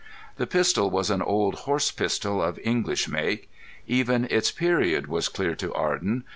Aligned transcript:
The 0.37 0.47
pistol 0.47 0.89
was 0.89 1.11
an 1.11 1.21
old 1.21 1.53
horse 1.69 1.91
pistol 1.91 2.41
of 2.41 2.57
English 2.63 3.07
make. 3.07 3.51
Even 3.85 4.25
its 4.31 4.49
period 4.51 5.05
was 5.05 5.29
clear 5.29 5.53
to 5.57 5.71
Arden. 5.75 6.23